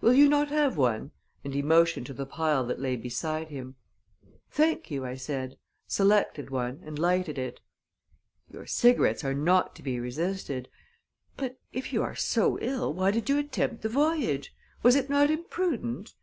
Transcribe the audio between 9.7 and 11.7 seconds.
to be resisted. But